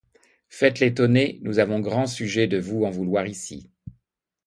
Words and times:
Faites 0.49 0.79
l'étonné, 0.79 1.37
nous 1.43 1.59
avons 1.59 1.79
grand 1.79 2.07
sujet 2.07 2.47
de 2.47 2.57
vous 2.59 2.85
en 2.85 2.89
vouloir, 2.89 3.27
ici. 3.27 3.69